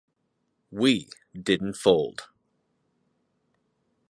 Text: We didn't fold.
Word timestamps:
We 0.71 1.11
didn't 1.39 1.75
fold. 1.77 2.27